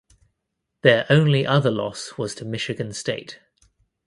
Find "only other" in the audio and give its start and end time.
1.11-1.69